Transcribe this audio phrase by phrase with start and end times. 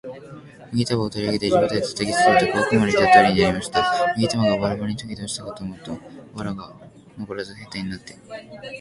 [0.73, 4.13] 麦束を取り上げて地べたへ叩きつけると、小悪魔の言った通りやりました。
[4.17, 5.99] 麦束がバラバラに解けて落ちたかと思うと、
[6.33, 6.73] 藁が
[7.19, 8.15] のこらず兵隊になって、